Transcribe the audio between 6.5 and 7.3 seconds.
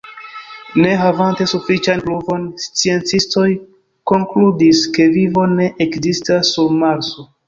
sur Marso.